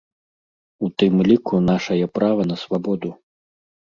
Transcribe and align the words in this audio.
У 0.85 0.87
тым 1.01 1.19
ліку, 1.29 1.59
нашае 1.71 2.05
права 2.15 2.47
на 2.53 2.57
свабоду. 2.63 3.13